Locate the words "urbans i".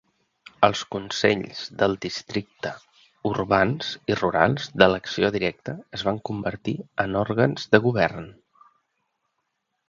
3.31-4.17